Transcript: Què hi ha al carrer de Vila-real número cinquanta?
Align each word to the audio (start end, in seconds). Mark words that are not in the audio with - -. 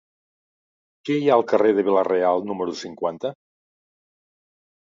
Què 1.09 1.17
hi 1.19 1.29
ha 1.29 1.35
al 1.35 1.45
carrer 1.51 1.73
de 1.79 1.83
Vila-real 1.89 2.41
número 2.53 2.75
cinquanta? 2.83 3.33